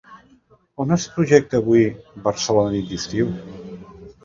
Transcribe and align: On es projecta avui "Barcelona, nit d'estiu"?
On 0.85 0.93
es 0.95 1.05
projecta 1.17 1.61
avui 1.61 1.85
"Barcelona, 2.29 2.75
nit 2.79 2.91
d'estiu"? 2.95 3.33